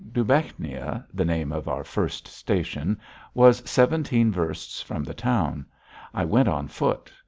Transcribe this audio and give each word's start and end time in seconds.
Dubechnia 0.11 1.05
the 1.13 1.25
name 1.25 1.51
of 1.51 1.67
our 1.67 1.83
first 1.83 2.27
station 2.27 2.99
was 3.35 3.61
seventeen 3.69 4.31
versts 4.31 4.81
from 4.81 5.03
the 5.03 5.13
town. 5.13 5.63
I 6.11 6.25
went 6.25 6.47
on 6.47 6.69
foot. 6.69 7.13